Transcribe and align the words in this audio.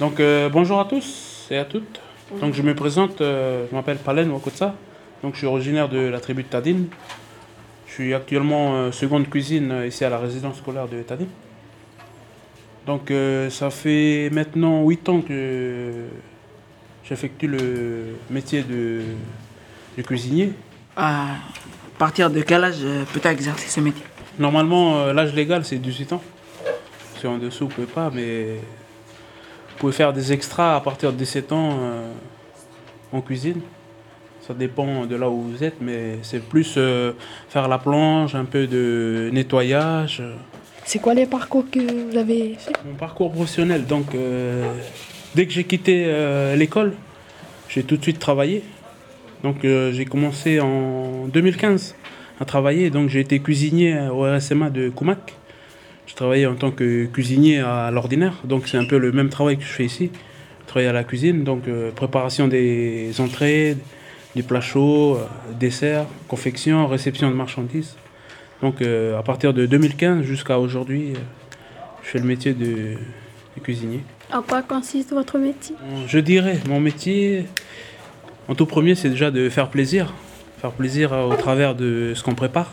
Donc 0.00 0.20
euh, 0.20 0.48
bonjour 0.48 0.80
à 0.80 0.86
tous 0.86 1.46
et 1.50 1.58
à 1.58 1.64
toutes. 1.64 2.00
Donc 2.40 2.54
je 2.54 2.62
me 2.62 2.74
présente, 2.74 3.20
euh, 3.20 3.66
je 3.70 3.74
m'appelle 3.74 3.98
Palen 3.98 4.30
Wakotsa. 4.30 4.74
Donc 5.22 5.34
je 5.34 5.38
suis 5.38 5.46
originaire 5.46 5.88
de 5.88 5.98
la 5.98 6.18
tribu 6.18 6.42
de 6.42 6.48
Tadine. 6.48 6.86
Je 7.86 7.92
suis 7.92 8.14
actuellement 8.14 8.74
euh, 8.74 8.90
seconde 8.90 9.28
cuisine 9.28 9.84
ici 9.86 10.04
à 10.04 10.10
la 10.10 10.18
résidence 10.18 10.56
scolaire 10.56 10.88
de 10.88 11.02
Tadine. 11.02 11.28
Donc 12.86 13.12
ça 13.50 13.70
fait 13.70 14.28
maintenant 14.32 14.82
8 14.82 15.08
ans 15.08 15.20
que 15.20 16.06
j'effectue 17.04 17.46
le 17.46 18.16
métier 18.28 18.64
de, 18.64 19.02
de 19.96 20.02
cuisinier. 20.02 20.52
À 20.96 21.26
partir 21.96 22.28
de 22.28 22.40
quel 22.40 22.64
âge 22.64 22.80
peut-on 23.14 23.30
exercer 23.30 23.68
ce 23.68 23.78
métier? 23.78 24.02
Normalement 24.36 25.12
l'âge 25.12 25.32
légal 25.32 25.64
c'est 25.64 25.76
18 25.78 26.14
ans. 26.14 26.22
Si 27.20 27.26
en 27.28 27.38
dessous 27.38 27.68
vous 27.68 27.74
pouvez 27.74 27.86
pas, 27.86 28.10
mais 28.12 28.56
pouvez 29.82 29.92
faire 29.92 30.12
des 30.12 30.32
extras 30.32 30.76
à 30.76 30.80
partir 30.80 31.12
de 31.12 31.16
17 31.16 31.50
ans 31.50 31.70
euh, 31.72 32.12
en 33.10 33.20
cuisine. 33.20 33.60
Ça 34.46 34.54
dépend 34.54 35.06
de 35.06 35.16
là 35.16 35.28
où 35.28 35.40
vous 35.42 35.64
êtes, 35.64 35.80
mais 35.80 36.18
c'est 36.22 36.38
plus 36.38 36.74
euh, 36.76 37.14
faire 37.48 37.66
la 37.66 37.78
plonge, 37.78 38.36
un 38.36 38.44
peu 38.44 38.68
de 38.68 39.28
nettoyage. 39.32 40.22
C'est 40.84 41.00
quoi 41.00 41.14
les 41.14 41.26
parcours 41.26 41.64
que 41.68 41.80
vous 41.80 42.16
avez 42.16 42.54
fait? 42.56 42.72
Mon 42.86 42.94
parcours 42.94 43.32
professionnel, 43.32 43.84
donc 43.84 44.14
euh, 44.14 44.72
dès 45.34 45.46
que 45.46 45.52
j'ai 45.52 45.64
quitté 45.64 45.94
l'école, 46.56 46.92
j'ai 47.68 47.82
tout 47.82 47.96
de 47.96 48.02
suite 48.02 48.20
travaillé. 48.20 48.62
Donc 49.42 49.56
j'ai 49.62 50.04
commencé 50.04 50.60
en 50.60 51.26
2015 51.26 51.96
à 52.38 52.44
travailler, 52.44 52.90
donc 52.90 53.08
j'ai 53.08 53.18
été 53.18 53.40
cuisinier 53.40 53.98
au 54.12 54.22
RSMA 54.22 54.70
de 54.70 54.90
Koumak. 54.90 55.34
Je 56.06 56.14
travaillais 56.14 56.46
en 56.46 56.54
tant 56.56 56.70
que 56.70 57.06
cuisinier 57.06 57.60
à 57.60 57.90
l'ordinaire, 57.90 58.34
donc 58.44 58.68
c'est 58.68 58.76
un 58.76 58.84
peu 58.84 58.98
le 58.98 59.12
même 59.12 59.28
travail 59.28 59.56
que 59.56 59.64
je 59.64 59.68
fais 59.68 59.84
ici. 59.84 60.10
Je 60.62 60.66
travaille 60.66 60.88
à 60.88 60.92
la 60.92 61.04
cuisine, 61.04 61.44
donc 61.44 61.68
euh, 61.68 61.90
préparation 61.90 62.48
des 62.48 63.12
entrées, 63.18 63.76
des 64.34 64.42
plats 64.42 64.60
chauds, 64.60 65.16
euh, 65.16 65.26
desserts, 65.58 66.06
confection, 66.28 66.86
réception 66.86 67.30
de 67.30 67.34
marchandises. 67.34 67.96
Donc 68.62 68.80
euh, 68.80 69.18
à 69.18 69.22
partir 69.22 69.52
de 69.52 69.66
2015 69.66 70.22
jusqu'à 70.22 70.58
aujourd'hui, 70.58 71.12
euh, 71.12 71.18
je 72.02 72.08
fais 72.08 72.18
le 72.18 72.24
métier 72.24 72.54
de, 72.54 72.94
de 73.56 73.60
cuisinier. 73.62 74.00
En 74.32 74.42
quoi 74.42 74.62
consiste 74.62 75.12
votre 75.12 75.38
métier? 75.38 75.76
Je 76.06 76.18
dirais, 76.18 76.58
mon 76.68 76.80
métier, 76.80 77.46
en 78.48 78.54
tout 78.54 78.66
premier, 78.66 78.94
c'est 78.94 79.10
déjà 79.10 79.30
de 79.30 79.48
faire 79.48 79.68
plaisir. 79.68 80.12
Faire 80.60 80.70
plaisir 80.70 81.12
au 81.12 81.34
travers 81.34 81.74
de 81.74 82.12
ce 82.14 82.22
qu'on 82.22 82.36
prépare, 82.36 82.72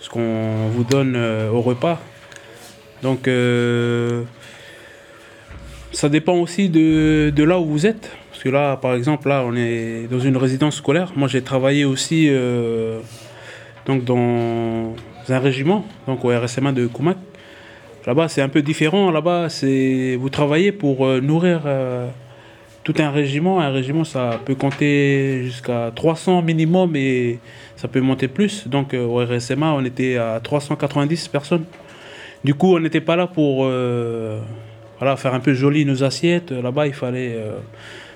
ce 0.00 0.10
qu'on 0.10 0.68
vous 0.68 0.84
donne 0.84 1.16
au 1.50 1.62
repas. 1.62 1.98
Donc, 3.02 3.28
euh, 3.28 4.22
ça 5.92 6.08
dépend 6.08 6.34
aussi 6.34 6.68
de, 6.68 7.32
là 7.42 7.58
où 7.58 7.64
vous 7.64 7.86
êtes. 7.86 8.10
Parce 8.30 8.42
que 8.42 8.48
là, 8.48 8.76
par 8.76 8.94
exemple, 8.94 9.28
là, 9.28 9.44
on 9.46 9.54
est 9.54 10.06
dans 10.10 10.20
une 10.20 10.36
résidence 10.36 10.76
scolaire. 10.76 11.12
Moi, 11.16 11.28
j'ai 11.28 11.42
travaillé 11.42 11.84
aussi 11.84 12.26
euh, 12.28 13.00
donc 13.86 14.04
dans 14.04 14.94
un 15.28 15.38
régiment, 15.38 15.84
donc 16.06 16.24
au 16.24 16.28
RSMA 16.28 16.72
de 16.72 16.86
Koumak. 16.86 17.18
Là-bas, 18.06 18.28
c'est 18.28 18.40
un 18.40 18.48
peu 18.48 18.62
différent. 18.62 19.10
Là-bas, 19.10 19.48
c'est 19.50 20.16
vous 20.16 20.30
travaillez 20.30 20.72
pour 20.72 21.06
euh, 21.06 21.20
nourrir 21.20 21.62
tout 22.82 22.94
un 22.98 23.10
régiment. 23.10 23.60
Un 23.60 23.70
régiment, 23.70 24.04
ça 24.04 24.40
peut 24.44 24.54
compter 24.54 25.42
jusqu'à 25.44 25.92
300 25.94 26.40
minimum 26.40 26.96
et 26.96 27.38
ça 27.76 27.88
peut 27.88 28.00
monter 28.00 28.28
plus. 28.28 28.66
Donc, 28.68 28.94
au 28.94 29.16
RSMA, 29.16 29.72
on 29.72 29.84
était 29.84 30.16
à 30.16 30.40
390 30.42 31.28
personnes. 31.28 31.64
Du 32.44 32.54
coup, 32.54 32.76
on 32.76 32.80
n'était 32.80 33.00
pas 33.00 33.16
là 33.16 33.26
pour 33.26 33.64
euh, 33.64 34.40
faire 35.16 35.34
un 35.34 35.40
peu 35.40 35.54
joli 35.54 35.84
nos 35.84 36.02
assiettes. 36.04 36.52
Là-bas, 36.52 36.86
il 36.86 36.94
fallait 36.94 37.34
euh, 37.34 37.56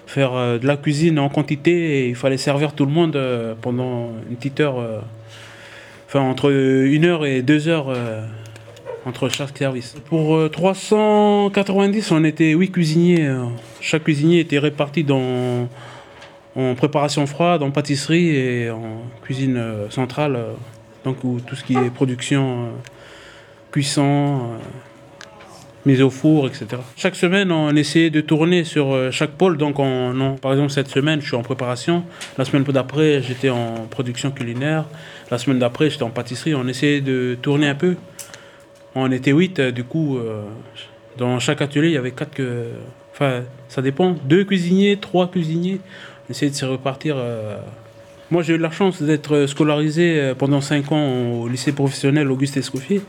faire 0.07 0.33
euh, 0.35 0.59
de 0.59 0.67
la 0.67 0.77
cuisine 0.77 1.19
en 1.19 1.29
quantité 1.29 1.73
et 1.73 2.09
il 2.09 2.15
fallait 2.15 2.39
servir 2.39 2.73
tout 2.73 2.87
le 2.87 2.93
monde 2.93 3.19
pendant 3.61 4.13
une 4.31 4.37
petite 4.37 4.61
heure. 4.61 4.77
enfin, 6.07 6.21
entre 6.21 6.51
une 6.51 7.05
heure 7.05 7.27
et 7.27 7.43
deux 7.43 7.69
heures 7.69 7.95
entre 9.07 9.29
chaque 9.29 9.57
service. 9.57 9.95
Pour 10.07 10.37
euh, 10.37 10.49
390, 10.49 12.11
on 12.13 12.25
était 12.25 12.53
huit 12.53 12.71
cuisiniers. 12.71 13.29
Chaque 13.81 14.05
cuisinier 14.05 14.41
était 14.41 14.59
réparti 14.59 15.05
dans, 15.05 15.69
en 16.57 16.75
préparation 16.75 17.27
froide, 17.27 17.63
en 17.63 17.71
pâtisserie 17.71 18.31
et 18.31 18.71
en 18.71 19.03
cuisine 19.23 19.63
centrale. 19.91 20.39
donc 21.05 21.19
tout 21.21 21.55
ce 21.55 21.65
qui 21.65 21.77
est 21.77 21.91
production, 21.91 22.69
cuisson, 23.75 24.53
euh, 24.53 24.59
mise 25.85 26.01
au 26.01 26.09
four, 26.09 26.47
etc. 26.47 26.81
Chaque 26.97 27.17
semaine, 27.17 27.51
on 27.51 27.75
essayait 27.75 28.11
de 28.11 28.21
tourner 28.21 28.63
sur 28.63 28.95
euh, 28.95 29.11
chaque 29.11 29.33
pôle. 29.33 29.59
Donc, 29.59 29.81
on, 29.81 30.15
non, 30.15 30.37
par 30.37 30.53
exemple, 30.53 30.71
cette 30.71 30.87
semaine, 30.87 31.21
je 31.21 31.27
suis 31.27 31.35
en 31.35 31.43
préparation. 31.43 32.05
La 32.39 32.45
semaine 32.45 32.63
d'après, 32.63 33.21
j'étais 33.21 33.51
en 33.51 33.89
production 33.91 34.31
culinaire. 34.31 34.85
La 35.29 35.39
semaine 35.39 35.59
d'après, 35.59 35.91
j'étais 35.91 36.05
en 36.05 36.11
pâtisserie. 36.11 36.55
On 36.55 36.69
essayait 36.69 37.01
de 37.01 37.37
tourner 37.43 37.67
un 37.67 37.75
peu. 37.75 37.97
On 38.95 39.11
était 39.11 39.33
huit, 39.33 39.59
euh, 39.59 39.73
du 39.73 39.83
coup, 39.83 40.21
dans 41.19 41.41
chaque 41.41 41.61
atelier, 41.61 41.89
il 41.89 41.95
y 41.95 41.99
avait 41.99 42.13
quatre 42.13 42.33
que. 42.33 42.69
Enfin, 43.13 43.43
ça 43.69 43.83
dépend. 43.83 44.15
Deux 44.25 44.45
cuisiniers, 44.45 44.99
trois 44.99 45.29
cuisiniers. 45.29 45.81
On 46.29 46.31
essayait 46.31 46.51
de 46.53 46.57
se 46.57 46.65
repartir. 46.65 47.17
Moi, 48.31 48.43
j'ai 48.43 48.55
eu 48.55 48.59
la 48.59 48.71
chance 48.71 49.03
d'être 49.03 49.47
scolarisé 49.47 50.33
pendant 50.39 50.61
cinq 50.61 50.93
ans 50.93 51.07
au 51.41 51.49
lycée 51.49 51.73
professionnel 51.73 52.31
Auguste 52.31 52.57
Escoffier. 52.57 53.03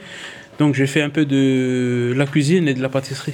Donc, 0.59 0.75
j'ai 0.75 0.88
fait 0.88 1.01
un 1.01 1.09
peu 1.09 1.25
de 1.25 2.13
la 2.16 2.25
cuisine 2.25 2.67
et 2.67 2.73
de 2.73 2.81
la 2.81 2.89
pâtisserie. 2.89 3.33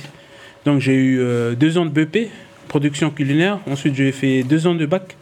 Donc, 0.66 0.80
j'ai 0.80 0.94
eu 0.94 1.20
euh, 1.20 1.56
deux 1.56 1.78
ans 1.78 1.86
de 1.86 1.92
BP, 1.92 2.30
production 2.68 3.10
culinaire. 3.12 3.60
Ensuite, 3.70 3.96
j'ai 3.96 4.12
fait 4.12 4.44
deux 4.44 4.68
ans 4.68 4.76
de 4.76 4.86
bac, 4.86 5.16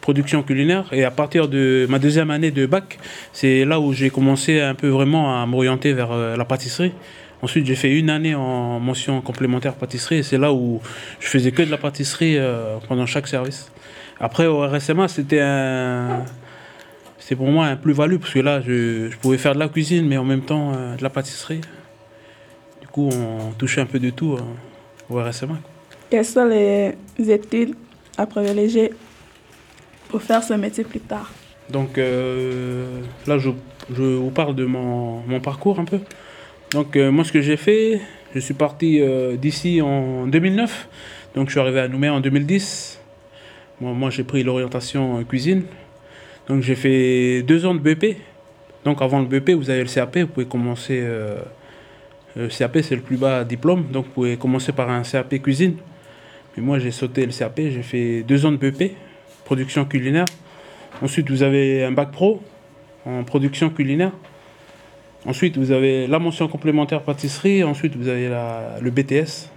production 0.00 0.42
culinaire. 0.42 0.84
Et 0.92 1.04
à 1.04 1.10
partir 1.10 1.48
de 1.48 1.86
ma 1.88 1.98
deuxième 1.98 2.30
année 2.30 2.50
de 2.50 2.66
bac, 2.66 2.98
c'est 3.32 3.64
là 3.64 3.80
où 3.80 3.92
j'ai 3.92 4.10
commencé 4.10 4.60
un 4.60 4.74
peu 4.74 4.88
vraiment 4.88 5.40
à 5.40 5.46
m'orienter 5.46 5.92
vers 5.92 6.12
euh, 6.12 6.36
la 6.36 6.44
pâtisserie. 6.44 6.92
Ensuite, 7.42 7.64
j'ai 7.66 7.74
fait 7.74 7.98
une 7.98 8.10
année 8.10 8.34
en 8.34 8.80
mention 8.80 9.22
complémentaire 9.22 9.74
pâtisserie 9.74 10.18
et 10.18 10.22
c'est 10.22 10.36
là 10.36 10.52
où 10.52 10.80
je 11.20 11.26
faisais 11.26 11.52
que 11.52 11.62
de 11.62 11.70
la 11.70 11.78
pâtisserie 11.78 12.36
euh, 12.36 12.76
pendant 12.86 13.06
chaque 13.06 13.28
service. 13.28 13.70
Après, 14.18 14.46
au 14.46 14.60
RSMA, 14.60 15.08
c'était 15.08 15.40
un. 15.40 16.24
C'était 17.30 17.44
pour 17.44 17.52
moi 17.52 17.66
un 17.66 17.76
plus-value 17.76 18.16
parce 18.16 18.34
que 18.34 18.40
là, 18.40 18.60
je, 18.60 19.08
je 19.08 19.16
pouvais 19.18 19.38
faire 19.38 19.54
de 19.54 19.60
la 19.60 19.68
cuisine 19.68 20.04
mais 20.04 20.16
en 20.16 20.24
même 20.24 20.40
temps 20.40 20.72
euh, 20.74 20.96
de 20.96 21.02
la 21.04 21.10
pâtisserie. 21.10 21.60
Du 22.80 22.88
coup, 22.88 23.08
on 23.08 23.52
touchait 23.52 23.80
un 23.80 23.86
peu 23.86 24.00
de 24.00 24.10
tout 24.10 24.32
euh, 24.32 24.40
au 25.08 25.22
RSMA. 25.22 25.56
Quelles 26.10 26.24
sont 26.24 26.46
les 26.46 26.96
études 27.18 27.76
à 28.18 28.26
privilégier 28.26 28.92
pour 30.08 30.20
faire 30.22 30.42
ce 30.42 30.54
métier 30.54 30.82
plus 30.82 30.98
tard? 30.98 31.30
Donc 31.68 31.98
euh, 31.98 33.00
là, 33.28 33.38
je, 33.38 33.50
je 33.94 34.02
vous 34.02 34.30
parle 34.30 34.56
de 34.56 34.64
mon, 34.64 35.20
mon 35.20 35.38
parcours 35.38 35.78
un 35.78 35.84
peu. 35.84 36.00
Donc 36.72 36.96
euh, 36.96 37.12
moi, 37.12 37.22
ce 37.22 37.30
que 37.30 37.42
j'ai 37.42 37.56
fait, 37.56 38.00
je 38.34 38.40
suis 38.40 38.54
parti 38.54 39.00
d'ici 39.38 39.80
en 39.80 40.26
2009. 40.26 40.88
Donc 41.36 41.46
je 41.46 41.52
suis 41.52 41.60
arrivé 41.60 41.78
à 41.78 41.86
Nouméa 41.86 42.12
en 42.12 42.18
2010. 42.18 43.00
Moi, 43.80 43.92
moi 43.92 44.10
j'ai 44.10 44.24
pris 44.24 44.42
l'orientation 44.42 45.22
cuisine. 45.22 45.62
Donc 46.48 46.62
j'ai 46.62 46.74
fait 46.74 47.42
deux 47.42 47.66
ans 47.66 47.74
de 47.74 47.80
BP. 47.80 48.16
Donc 48.84 49.02
avant 49.02 49.20
le 49.20 49.26
BP, 49.26 49.50
vous 49.50 49.70
avez 49.70 49.82
le 49.82 49.88
CAP, 49.88 50.18
vous 50.18 50.26
pouvez 50.26 50.46
commencer... 50.46 51.00
euh, 51.02 51.40
le 52.36 52.48
CAP, 52.48 52.78
c'est 52.82 52.94
le 52.94 53.02
plus 53.02 53.16
bas 53.16 53.44
diplôme. 53.44 53.84
Donc 53.90 54.06
vous 54.06 54.12
pouvez 54.12 54.36
commencer 54.36 54.72
par 54.72 54.90
un 54.90 55.02
CAP 55.02 55.42
cuisine. 55.42 55.76
Mais 56.56 56.62
moi, 56.62 56.78
j'ai 56.78 56.90
sauté 56.90 57.26
le 57.26 57.32
CAP, 57.32 57.56
j'ai 57.56 57.82
fait 57.82 58.22
deux 58.22 58.46
ans 58.46 58.52
de 58.52 58.56
BP, 58.56 58.92
production 59.44 59.84
culinaire. 59.84 60.26
Ensuite, 61.02 61.30
vous 61.30 61.42
avez 61.42 61.84
un 61.84 61.92
bac 61.92 62.10
pro 62.10 62.42
en 63.06 63.24
production 63.24 63.70
culinaire. 63.70 64.12
Ensuite, 65.26 65.56
vous 65.58 65.70
avez 65.70 66.06
la 66.06 66.18
mention 66.18 66.48
complémentaire 66.48 67.02
pâtisserie. 67.02 67.62
Ensuite, 67.62 67.94
vous 67.96 68.08
avez 68.08 68.28
le 68.80 68.90
BTS, 68.90 69.50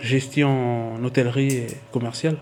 gestion 0.00 0.94
en 0.94 1.04
hôtellerie 1.04 1.52
et 1.52 1.66
commerciale. 1.92 2.36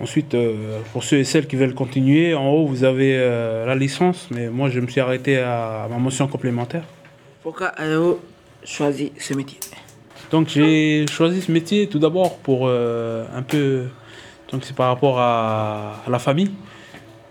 Ensuite, 0.00 0.34
euh, 0.34 0.80
pour 0.92 1.04
ceux 1.04 1.18
et 1.18 1.24
celles 1.24 1.46
qui 1.46 1.56
veulent 1.56 1.74
continuer, 1.74 2.34
en 2.34 2.48
haut, 2.48 2.66
vous 2.66 2.84
avez 2.84 3.16
euh, 3.16 3.66
la 3.66 3.74
licence. 3.74 4.28
Mais 4.30 4.48
moi, 4.48 4.70
je 4.70 4.80
me 4.80 4.86
suis 4.86 5.00
arrêté 5.00 5.38
à 5.38 5.86
ma 5.90 5.98
mention 5.98 6.26
complémentaire. 6.26 6.84
Pourquoi 7.42 7.66
avez-vous 7.68 8.18
choisi 8.64 9.12
ce 9.18 9.34
métier? 9.34 9.58
Donc 10.30 10.48
j'ai 10.48 11.06
choisi 11.10 11.42
ce 11.42 11.50
métier 11.50 11.88
tout 11.88 11.98
d'abord 11.98 12.38
pour 12.38 12.60
euh, 12.64 13.26
un 13.34 13.42
peu, 13.42 13.86
donc 14.52 14.64
c'est 14.64 14.76
par 14.76 14.88
rapport 14.88 15.18
à, 15.18 16.02
à 16.06 16.10
la 16.10 16.20
famille. 16.20 16.52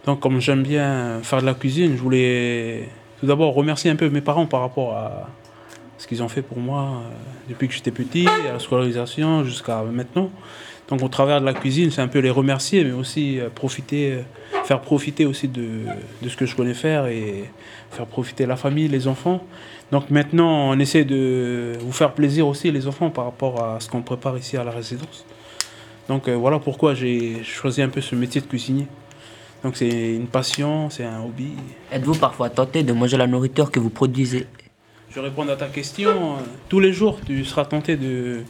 Donc 0.06 0.19
comme 0.19 0.42
j'aime 0.42 0.63
bien 0.63 1.19
faire 1.24 1.39
de 1.39 1.45
la 1.45 1.54
cuisine, 1.54 1.95
je 1.95 2.01
voulais 2.01 2.89
tout 3.19 3.25
d'abord 3.25 3.54
remercier 3.54 3.89
un 3.89 3.95
peu 3.95 4.10
mes 4.10 4.22
parents 4.22 4.48
par 4.48 4.62
rapport 4.62 4.95
à, 4.95 5.30
ce 5.98 6.07
qu'ils 6.07 6.24
ont 6.24 6.27
fait 6.27 6.42
pour 6.42 6.60
moi 6.60 7.04
depuis 7.48 7.68
que 7.68 7.74
j'étais 7.74 7.92
petit, 7.92 8.27
à 8.27 8.54
la 8.54 8.60
scolarisation 8.60 9.44
jusqu'à 9.44 9.83
maintenant. 9.83 10.30
Donc 10.89 11.03
au 11.03 11.07
travers 11.07 11.39
de 11.39 11.45
la 11.45 11.53
cuisine, 11.53 11.91
c'est 11.91 12.01
un 12.01 12.07
peu 12.07 12.19
les 12.19 12.31
remercier, 12.31 12.83
mais 12.83 12.91
aussi 12.91 13.39
euh, 13.39 13.50
profiter, 13.50 14.12
euh, 14.12 14.21
faire 14.65 14.81
profiter 14.81 15.25
aussi 15.25 15.47
de, 15.47 15.86
de 16.21 16.30
ce 16.30 16.36
que 16.36 16.47
je 16.47 16.56
connais 16.56 16.74
faire 16.74 17.06
et 17.06 17.45
faire 17.91 18.07
profiter 18.07 18.47
la 18.47 18.56
famille, 18.56 18.88
les 18.88 19.07
enfants. 19.07 19.44
Donc 19.91 20.09
maintenant, 20.09 20.71
on 20.71 20.80
essaie 20.80 21.06
de 21.06 21.74
vous 21.80 21.91
faire 21.91 22.13
plaisir 22.13 22.47
aussi, 22.47 22.71
les 22.71 22.88
enfants, 22.88 23.12
par 23.12 23.25
rapport 23.25 23.63
à 23.63 23.80
ce 23.80 23.88
qu'on 23.88 24.01
prépare 24.01 24.38
ici 24.38 24.57
à 24.57 24.63
la 24.63 24.71
résidence. 24.71 25.25
Donc 26.07 26.27
euh, 26.27 26.36
voilà 26.36 26.57
pourquoi 26.57 26.95
j'ai 26.95 27.44
choisi 27.44 27.83
un 27.83 27.89
peu 27.89 28.01
ce 28.01 28.15
métier 28.15 28.41
de 28.41 28.47
cuisinier. 28.47 28.88
Donc 29.63 29.77
c'est 29.77 30.15
une 30.15 30.27
passion, 30.27 30.89
c'est 30.89 31.06
un 31.06 31.21
hobby. 31.21 31.51
Êtes-vous 31.91 32.15
parfois 32.15 32.50
tenté 32.50 32.81
de 32.81 32.94
manger 32.94 33.18
la 33.18 33.27
nourriture 33.27 33.69
que 33.69 33.80
vous 33.80 33.91
produisez? 33.91 34.47
Je 35.12 35.15
vais 35.15 35.21
répondre 35.21 35.51
à 35.51 35.56
ta 35.56 35.68
question. 35.68 36.38
Tous 36.68 36.80
les 36.80 36.94
jours, 36.94 37.19
tu 37.25 37.44
seras 37.44 37.65
tenté 37.65 37.95
de, 37.95 38.44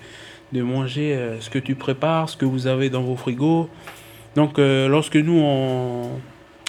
de 0.51 0.62
manger 0.62 1.13
euh, 1.16 1.40
ce 1.40 1.50
que 1.50 1.60
tu 1.60 1.75
prépares, 1.75 2.30
ce 2.30 2.38
que 2.38 2.46
vous 2.46 2.68
avez 2.68 2.90
dans 2.90 3.01
vos 3.01 3.16
frigos. 3.16 3.69
Donc 4.36 4.60
euh, 4.60 4.88
lorsque 4.88 5.16
nous, 5.16 5.40
on, 5.40 6.10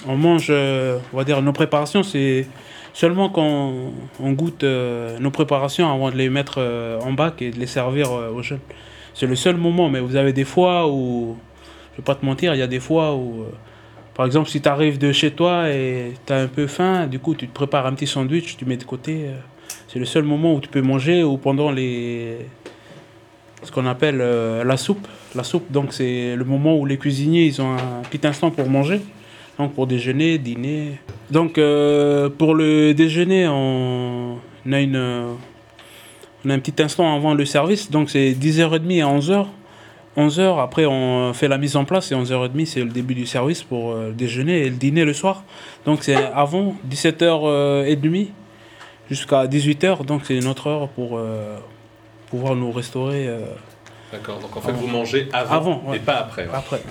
on 0.07 0.17
mange, 0.17 0.47
euh, 0.49 0.99
on 1.13 1.17
va 1.17 1.23
dire, 1.23 1.41
nos 1.41 1.53
préparations, 1.53 2.03
c'est 2.03 2.47
seulement 2.93 3.29
quand 3.29 3.73
on 4.19 4.31
goûte 4.33 4.63
nos 4.63 5.31
préparations 5.31 5.91
avant 5.91 6.11
de 6.11 6.17
les 6.17 6.29
mettre 6.29 6.59
en 7.01 7.13
bac 7.13 7.41
et 7.41 7.51
de 7.51 7.57
les 7.57 7.67
servir 7.67 8.11
aux 8.11 8.41
jeunes. 8.41 8.59
C'est 9.13 9.27
le 9.27 9.35
seul 9.35 9.55
moment, 9.55 9.89
mais 9.89 10.01
vous 10.01 10.17
avez 10.17 10.33
des 10.33 10.43
fois 10.43 10.89
où, 10.89 11.37
je 11.93 11.97
vais 11.97 12.03
pas 12.03 12.15
te 12.15 12.25
mentir, 12.25 12.53
il 12.53 12.59
y 12.59 12.63
a 12.63 12.67
des 12.67 12.81
fois 12.81 13.15
où, 13.15 13.45
par 14.13 14.25
exemple, 14.25 14.49
si 14.49 14.61
tu 14.61 14.67
arrives 14.67 14.97
de 14.97 15.13
chez 15.13 15.31
toi 15.31 15.69
et 15.69 16.15
tu 16.25 16.33
as 16.33 16.37
un 16.37 16.47
peu 16.47 16.67
faim, 16.67 17.07
du 17.07 17.19
coup, 17.19 17.33
tu 17.33 17.47
te 17.47 17.53
prépares 17.53 17.85
un 17.85 17.93
petit 17.93 18.07
sandwich, 18.07 18.57
tu 18.57 18.65
mets 18.65 18.75
de 18.75 18.83
côté. 18.83 19.27
c'est 19.87 19.99
le 19.99 20.05
seul 20.05 20.23
moment 20.23 20.53
où 20.55 20.59
tu 20.59 20.67
peux 20.67 20.81
manger 20.81 21.23
ou 21.23 21.37
pendant 21.37 21.71
les 21.71 22.39
ce 23.63 23.71
qu'on 23.71 23.85
appelle 23.85 24.19
euh, 24.21 24.63
la 24.63 24.77
soupe. 24.77 25.07
La 25.35 25.43
soupe, 25.43 25.71
donc 25.71 25.93
c'est 25.93 26.35
le 26.35 26.45
moment 26.45 26.77
où 26.77 26.85
les 26.85 26.97
cuisiniers 26.97 27.45
ils 27.45 27.61
ont 27.61 27.73
un 27.73 28.01
petit 28.09 28.25
instant 28.25 28.51
pour 28.51 28.67
manger. 28.69 29.01
Donc 29.57 29.73
pour 29.73 29.87
déjeuner, 29.87 30.37
dîner. 30.37 30.97
Donc 31.29 31.57
euh, 31.57 32.29
pour 32.29 32.55
le 32.55 32.93
déjeuner, 32.93 33.47
on, 33.47 34.37
a 34.71 34.79
une 34.79 34.95
euh, 34.95 35.33
on 36.43 36.49
a 36.49 36.53
un 36.53 36.59
petit 36.59 36.81
instant 36.81 37.15
avant 37.15 37.33
le 37.33 37.45
service, 37.45 37.91
donc 37.91 38.09
c'est 38.09 38.31
10h30 38.31 39.03
à 39.03 39.19
11h. 39.19 39.45
11h, 40.17 40.61
après 40.61 40.85
on 40.85 41.31
fait 41.33 41.47
la 41.47 41.57
mise 41.57 41.75
en 41.77 41.85
place 41.85 42.11
et 42.11 42.15
11h30 42.15 42.65
c'est 42.65 42.83
le 42.83 42.89
début 42.89 43.15
du 43.15 43.25
service 43.25 43.63
pour 43.63 43.91
euh, 43.91 44.11
déjeuner 44.11 44.65
et 44.65 44.69
le 44.69 44.75
dîner 44.75 45.05
le 45.05 45.13
soir. 45.13 45.43
Donc 45.85 45.99
c'est 46.01 46.15
avant 46.15 46.75
17h30 46.89 48.27
jusqu'à 49.09 49.45
18h, 49.45 50.05
donc 50.05 50.23
c'est 50.25 50.39
notre 50.39 50.67
heure 50.67 50.87
pour 50.89 51.17
euh, 51.17 51.57
pouvoir 52.31 52.55
nous 52.55 52.71
restaurer 52.71 53.27
euh, 53.27 53.39
D'accord, 54.11 54.39
donc 54.39 54.55
en 54.57 54.61
fait, 54.61 54.69
Avant. 54.71 54.79
vous 54.79 54.87
mangez 54.87 55.29
avant, 55.31 55.55
Avant, 55.55 55.83
ouais. 55.87 55.97
et 55.97 55.99
pas 55.99 56.15
après. 56.17 56.47
ouais. 56.47 56.53
après. 56.53 56.81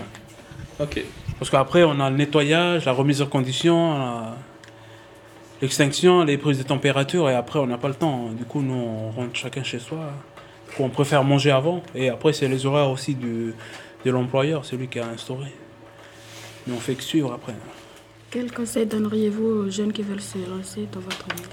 Ok. 0.78 1.02
Parce 1.38 1.50
qu'après 1.50 1.82
on 1.82 1.98
a 2.00 2.08
le 2.10 2.16
nettoyage, 2.16 2.84
la 2.86 2.92
remise 2.92 3.20
en 3.22 3.26
condition, 3.26 3.96
l'extinction, 5.62 6.24
les 6.24 6.38
prises 6.38 6.58
de 6.58 6.62
température 6.62 7.28
et 7.28 7.34
après 7.34 7.58
on 7.58 7.66
n'a 7.66 7.78
pas 7.78 7.88
le 7.88 7.94
temps. 7.94 8.28
Du 8.30 8.44
coup 8.44 8.62
nous 8.62 8.74
on 8.74 9.10
rentre 9.10 9.34
chacun 9.34 9.62
chez 9.62 9.78
soi. 9.78 9.98
Du 10.68 10.76
coup, 10.76 10.82
on 10.84 10.88
préfère 10.88 11.24
manger 11.24 11.50
avant 11.50 11.82
et 11.94 12.08
après 12.10 12.32
c'est 12.32 12.46
les 12.48 12.64
horaires 12.66 12.90
aussi 12.90 13.14
du, 13.14 13.54
de 14.04 14.10
l'employeur, 14.10 14.64
celui 14.64 14.88
qui 14.88 14.98
a 15.00 15.06
instauré. 15.06 15.46
Mais 16.66 16.74
on 16.74 16.78
fait 16.80 16.94
que 16.94 17.02
suivre 17.02 17.32
après. 17.32 17.54
Quel 18.30 18.52
conseil 18.52 18.86
donneriez-vous 18.86 19.44
aux 19.44 19.70
jeunes 19.70 19.92
qui 19.92 20.02
veulent 20.02 20.20
se 20.20 20.38
lancer 20.38 20.86
dans 20.92 21.00
votre 21.00 21.26
métier 21.34 21.46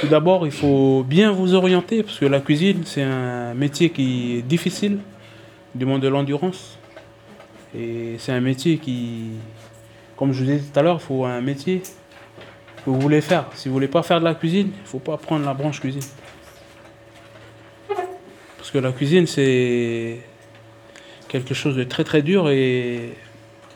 Tout 0.00 0.08
d'abord, 0.08 0.46
il 0.46 0.52
faut 0.52 1.04
bien 1.08 1.32
vous 1.32 1.54
orienter 1.54 2.02
parce 2.02 2.18
que 2.18 2.26
la 2.26 2.40
cuisine, 2.40 2.82
c'est 2.84 3.02
un 3.02 3.54
métier 3.54 3.90
qui 3.90 4.36
est 4.36 4.42
difficile, 4.42 4.98
du 5.74 5.86
monde 5.86 6.02
de 6.02 6.08
l'endurance. 6.08 6.78
Et 7.74 8.16
c'est 8.18 8.32
un 8.32 8.40
métier 8.40 8.76
qui, 8.76 9.30
comme 10.16 10.32
je 10.32 10.40
vous 10.40 10.44
disais 10.50 10.62
tout 10.70 10.78
à 10.78 10.82
l'heure, 10.82 10.98
il 11.00 11.06
faut 11.06 11.24
un 11.24 11.40
métier 11.40 11.82
que 12.84 12.90
vous 12.90 13.00
voulez 13.00 13.22
faire. 13.22 13.46
Si 13.54 13.68
vous 13.68 13.74
voulez 13.74 13.88
pas 13.88 14.02
faire 14.02 14.20
de 14.20 14.24
la 14.24 14.34
cuisine, 14.34 14.70
il 14.78 14.86
faut 14.86 14.98
pas 14.98 15.16
prendre 15.16 15.46
la 15.46 15.54
branche 15.54 15.80
cuisine. 15.80 16.02
Parce 18.58 18.70
que 18.70 18.78
la 18.78 18.92
cuisine, 18.92 19.26
c'est 19.26 20.20
quelque 21.28 21.54
chose 21.54 21.74
de 21.74 21.84
très 21.84 22.04
très 22.04 22.20
dur 22.20 22.50
et 22.50 23.14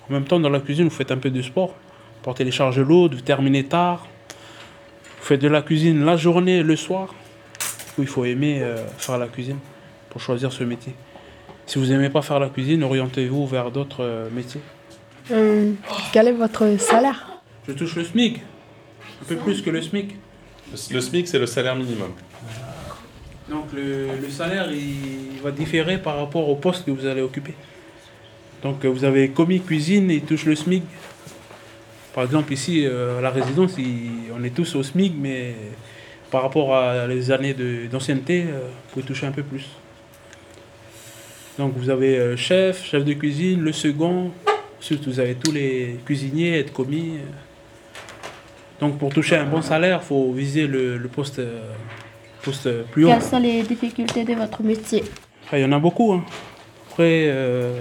en 0.08 0.12
même 0.12 0.25
temps, 0.25 0.38
dans 0.40 0.50
la 0.50 0.61
cuisine, 0.61 0.84
vous 0.84 0.90
faites 0.94 1.12
un 1.12 1.19
peu 1.19 1.31
de 1.31 1.40
sport. 1.40 1.75
Portez 2.22 2.44
les 2.44 2.50
charges 2.50 2.81
lourdes, 2.81 3.14
vous 3.14 3.20
terminez 3.20 3.64
tard. 3.64 4.06
Vous 5.20 5.26
faites 5.26 5.40
de 5.40 5.49
la 5.49 5.62
cuisine 5.62 6.05
la 6.05 6.17
journée, 6.17 6.62
le 6.62 6.76
soir. 6.76 7.14
Il 7.99 8.06
faut 8.06 8.25
aimer 8.25 8.62
euh, 8.62 8.76
faire 8.99 9.19
la 9.19 9.28
cuisine 9.28 9.58
pour 10.08 10.20
choisir 10.20 10.52
ce 10.52 10.64
métier? 10.64 10.94
Si 11.67 11.78
vous 11.78 11.87
n'aimez 11.87 12.08
pas 12.08 12.22
faire 12.22 12.40
la 12.40 12.49
cuisine, 12.49 12.82
orientez-vous 12.82 13.46
vers 13.46 13.70
d'autres 13.70 14.02
euh, 14.02 14.31
métiers. 14.31 14.62
Euh, 15.31 15.72
Quel 16.12 16.28
est 16.28 16.32
votre 16.32 16.78
salaire? 16.78 17.43
Je 17.69 17.72
touche 17.72 17.94
le 17.96 18.05
SMIC, 18.05 18.38
un 19.22 19.25
peu 19.26 19.37
plus 19.37 19.62
que 19.62 19.70
le 19.70 19.82
SMIC. 19.82 20.17
Le, 20.90 21.00
SMIC, 21.00 21.28
c'est 21.28 21.38
le 21.38 21.46
salaire 21.46 21.76
minimum. 21.76 22.12
Donc 23.49 23.67
le, 23.75 24.06
le 24.20 24.31
salaire, 24.31 24.72
il 24.72 25.40
va 25.43 25.50
différer 25.50 25.99
par 25.99 26.17
rapport 26.17 26.49
au 26.49 26.56
poste 26.56 26.87
que 26.87 26.90
vous 26.90 27.06
allez 27.06 27.20
occuper. 27.20 27.55
Donc 28.62 28.84
vous 28.84 29.05
avez 29.05 29.31
commis 29.31 29.61
cuisine, 29.61 30.11
il 30.11 30.22
touche 30.22 30.44
le 30.44 30.55
SMIC. 30.55 30.82
Par 32.15 32.25
exemple, 32.25 32.53
ici, 32.53 32.85
euh, 32.87 33.19
à 33.19 33.21
la 33.21 33.31
résidence, 33.31 33.77
on 34.37 34.43
est 34.45 34.51
tous 34.55 34.75
au 34.75 34.83
SMIC, 34.83 35.15
mais 35.19 35.55
par 36.31 36.43
rapport 36.43 36.75
à 36.75 37.07
les 37.07 37.31
années 37.31 37.55
d'ancienneté, 37.91 38.45
euh, 38.49 38.61
vous 38.69 38.93
pouvez 38.95 39.05
toucher 39.07 39.27
un 39.27 39.33
peu 39.33 39.43
plus. 39.43 39.67
Donc 41.59 41.75
vous 41.77 41.91
avez 41.91 42.19
euh, 42.19 42.37
chef, 42.37 42.85
chef 42.85 43.05
de 43.05 43.12
cuisine, 43.12 43.61
le 43.62 43.73
second. 43.73 44.31
Ensuite, 44.79 45.07
vous 45.07 45.21
avez 45.21 45.35
tous 45.35 45.53
les 45.53 45.99
cuisiniers, 46.05 46.59
être 46.59 46.73
commis. 46.73 47.19
Donc 48.81 48.99
pour 48.99 49.13
toucher 49.13 49.37
un 49.37 49.45
bon 49.45 49.61
salaire, 49.63 50.01
il 50.03 50.06
faut 50.06 50.33
viser 50.33 50.67
le, 50.67 50.97
le 50.97 51.09
poste, 51.09 51.41
poste 52.43 52.83
plus 52.91 53.05
haut. 53.05 53.09
Quelles 53.09 53.23
sont 53.23 53.39
les 53.39 53.63
difficultés 53.63 54.25
de 54.25 54.35
votre 54.35 54.63
métier? 54.63 55.05
Il 55.53 55.59
y 55.59 55.65
en 55.65 55.73
a 55.73 55.79
beaucoup. 55.79 56.13
hein. 56.15 56.25
Après, 56.91 57.25
euh, 57.27 57.79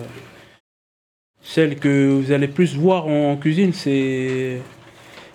celle 1.41 1.77
que 1.77 2.09
vous 2.09 2.31
allez 2.31 2.47
plus 2.47 2.75
voir 2.75 3.07
en 3.07 3.35
cuisine, 3.37 3.73
c'est 3.73 4.61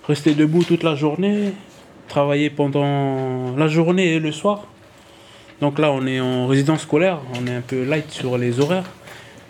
rester 0.06 0.34
debout 0.34 0.64
toute 0.64 0.82
la 0.82 0.94
journée, 0.94 1.52
travailler 2.08 2.50
pendant 2.50 3.56
la 3.56 3.68
journée 3.68 4.14
et 4.14 4.20
le 4.20 4.32
soir. 4.32 4.66
Donc 5.60 5.78
là, 5.78 5.92
on 5.92 6.06
est 6.06 6.20
en 6.20 6.46
résidence 6.46 6.82
scolaire, 6.82 7.20
on 7.40 7.46
est 7.46 7.54
un 7.54 7.60
peu 7.60 7.84
light 7.84 8.10
sur 8.10 8.36
les 8.36 8.60
horaires. 8.60 8.84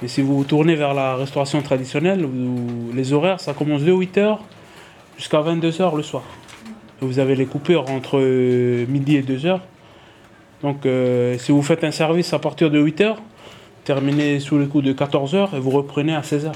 Mais 0.02 0.08
si 0.08 0.22
vous 0.22 0.44
tournez 0.44 0.74
vers 0.74 0.94
la 0.94 1.16
restauration 1.16 1.62
traditionnelle, 1.62 2.28
les 2.92 3.12
horaires, 3.12 3.40
ça 3.40 3.54
commence 3.54 3.82
de 3.82 3.92
8h 3.92 4.38
jusqu'à 5.16 5.40
22h 5.40 5.96
le 5.96 6.02
soir. 6.02 6.22
Et 7.00 7.04
vous 7.04 7.18
avez 7.18 7.34
les 7.34 7.46
coupures 7.46 7.88
entre 7.90 8.18
midi 8.86 9.16
et 9.16 9.22
2h. 9.22 9.60
Donc, 10.62 10.86
euh, 10.86 11.36
si 11.38 11.52
vous 11.52 11.62
faites 11.62 11.84
un 11.84 11.90
service 11.90 12.32
à 12.32 12.38
partir 12.38 12.70
de 12.70 12.82
8h, 12.82 13.16
terminez 13.84 14.40
sous 14.40 14.56
le 14.56 14.66
coup 14.66 14.81
de 14.81 14.92
14h 14.92 15.54
et 15.54 15.60
vous 15.60 15.70
reprenez 15.70 16.14
à 16.14 16.23
16h 16.23 16.52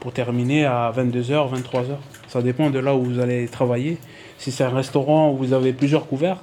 pour 0.00 0.12
terminer 0.12 0.64
à 0.64 0.92
22h, 0.96 1.54
23h. 1.54 1.96
Ça 2.28 2.42
dépend 2.42 2.70
de 2.70 2.78
là 2.78 2.94
où 2.94 3.02
vous 3.02 3.20
allez 3.20 3.46
travailler. 3.46 3.98
Si 4.38 4.50
c'est 4.50 4.64
un 4.64 4.70
restaurant 4.70 5.30
où 5.30 5.36
vous 5.36 5.52
avez 5.52 5.72
plusieurs 5.72 6.06
couverts, 6.06 6.38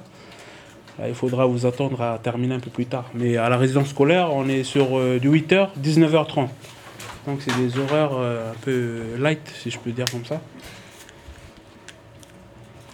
il 1.06 1.14
faudra 1.14 1.46
vous 1.46 1.66
attendre 1.66 2.00
à 2.02 2.18
terminer 2.18 2.54
un 2.54 2.60
peu 2.60 2.70
plus 2.70 2.86
tard. 2.86 3.06
Mais 3.14 3.36
à 3.36 3.48
la 3.48 3.56
résidence 3.56 3.88
scolaire, 3.88 4.32
on 4.32 4.48
est 4.48 4.64
sur 4.64 4.98
euh, 4.98 5.18
du 5.18 5.30
8h, 5.30 5.68
19h30. 5.82 6.48
Donc, 7.26 7.40
c'est 7.40 7.56
des 7.56 7.78
horaires 7.78 8.12
euh, 8.14 8.52
un 8.52 8.54
peu 8.60 9.18
light, 9.18 9.40
si 9.54 9.70
je 9.70 9.78
peux 9.78 9.90
dire 9.90 10.06
comme 10.10 10.24
ça. 10.24 10.40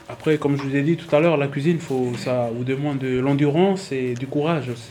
Après, 0.08 0.38
comme 0.38 0.56
je 0.56 0.62
vous 0.62 0.76
ai 0.76 0.82
dit 0.82 0.96
tout 0.96 1.14
à 1.14 1.20
l'heure, 1.20 1.37
la 1.37 1.49
cuisine, 1.49 1.80
faut, 1.80 2.12
ça 2.16 2.49
vous 2.54 2.64
demande 2.64 2.99
de 2.99 3.18
l'endurance 3.18 3.90
et 3.90 4.14
du 4.14 4.26
courage 4.26 4.68
aussi. 4.68 4.90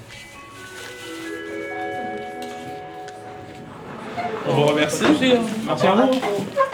On 4.48 4.54
vous 4.54 4.64
remercie. 4.68 5.04
Merci, 5.66 5.88
hein. 5.88 5.96
À 6.00 6.06
vous. 6.06 6.65